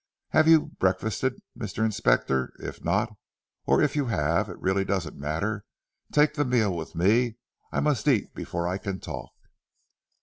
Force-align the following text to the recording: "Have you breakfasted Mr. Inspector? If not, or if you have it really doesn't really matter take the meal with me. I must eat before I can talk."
"Have 0.29 0.47
you 0.47 0.65
breakfasted 0.79 1.43
Mr. 1.55 1.85
Inspector? 1.85 2.53
If 2.57 2.83
not, 2.83 3.15
or 3.67 3.83
if 3.83 3.95
you 3.95 4.07
have 4.07 4.49
it 4.49 4.57
really 4.57 4.83
doesn't 4.83 5.13
really 5.13 5.21
matter 5.21 5.63
take 6.11 6.33
the 6.33 6.43
meal 6.43 6.75
with 6.75 6.95
me. 6.95 7.37
I 7.71 7.81
must 7.81 8.07
eat 8.07 8.33
before 8.33 8.67
I 8.67 8.79
can 8.79 8.99
talk." 8.99 9.29